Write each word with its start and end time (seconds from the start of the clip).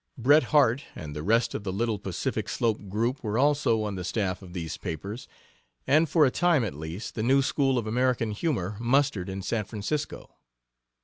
Bret 0.17 0.45
Harte 0.45 0.81
and 0.95 1.15
the 1.15 1.21
rest 1.21 1.53
of 1.53 1.63
the 1.63 1.71
little 1.71 1.99
Pacific 1.99 2.49
slope 2.49 2.89
group 2.89 3.23
were 3.23 3.37
also 3.37 3.83
on 3.83 3.93
the 3.93 4.03
staff 4.03 4.41
of 4.41 4.51
these 4.53 4.75
papers, 4.75 5.27
and 5.85 6.09
for 6.09 6.25
a 6.25 6.31
time, 6.31 6.63
at 6.63 6.73
least, 6.73 7.13
the 7.13 7.21
new 7.21 7.43
school 7.43 7.77
of 7.77 7.85
American 7.85 8.31
humor 8.31 8.77
mustered 8.79 9.29
in 9.29 9.43
San 9.43 9.63
Francisco. 9.65 10.33